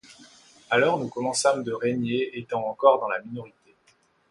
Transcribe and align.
Alors 0.71 0.97
nous 0.99 1.09
commençâmes 1.09 1.61
de 1.63 1.73
régner 1.73 2.31
étant 2.39 2.65
encore 2.65 2.99
dans 2.99 3.07
la 3.07 3.21
minorité. 3.21 3.75